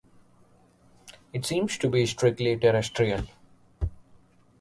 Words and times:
It 1.31 1.45
seems 1.45 1.77
to 1.77 1.87
be 1.87 2.07
strictly 2.07 2.57
terrestrial. 2.57 3.25